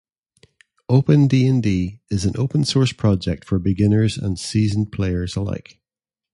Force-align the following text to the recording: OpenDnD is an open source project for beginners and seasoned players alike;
OpenDnD 0.89 1.99
is 2.09 2.25
an 2.25 2.35
open 2.35 2.65
source 2.65 2.91
project 2.91 3.45
for 3.45 3.59
beginners 3.59 4.17
and 4.17 4.39
seasoned 4.39 4.91
players 4.91 5.35
alike; 5.35 5.79